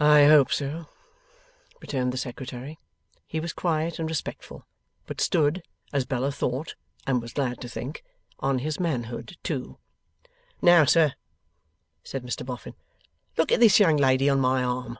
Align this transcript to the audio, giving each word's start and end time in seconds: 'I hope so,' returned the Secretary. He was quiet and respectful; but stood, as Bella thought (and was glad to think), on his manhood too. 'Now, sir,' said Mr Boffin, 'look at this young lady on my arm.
'I 0.00 0.24
hope 0.24 0.52
so,' 0.52 0.88
returned 1.80 2.12
the 2.12 2.16
Secretary. 2.16 2.80
He 3.28 3.38
was 3.38 3.52
quiet 3.52 4.00
and 4.00 4.08
respectful; 4.10 4.66
but 5.06 5.20
stood, 5.20 5.62
as 5.92 6.04
Bella 6.04 6.32
thought 6.32 6.74
(and 7.06 7.22
was 7.22 7.32
glad 7.34 7.60
to 7.60 7.68
think), 7.68 8.02
on 8.40 8.58
his 8.58 8.80
manhood 8.80 9.36
too. 9.44 9.78
'Now, 10.60 10.84
sir,' 10.84 11.12
said 12.02 12.24
Mr 12.24 12.44
Boffin, 12.44 12.74
'look 13.36 13.52
at 13.52 13.60
this 13.60 13.78
young 13.78 13.96
lady 13.96 14.28
on 14.28 14.40
my 14.40 14.64
arm. 14.64 14.98